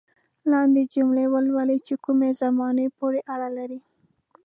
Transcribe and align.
لاندې 0.51 0.81
جملې 0.93 1.25
ولولئ 1.33 1.79
چې 1.87 1.93
کومې 2.05 2.29
زمانې 2.41 2.87
پورې 2.97 3.19
اړه 3.33 3.49
لري. 3.57 3.79